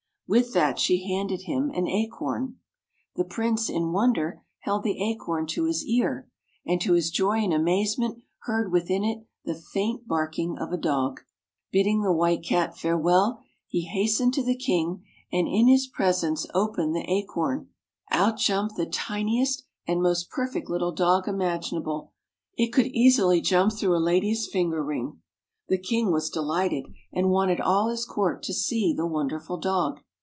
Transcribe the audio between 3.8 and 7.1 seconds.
wonder, held the acorn to his ear, and to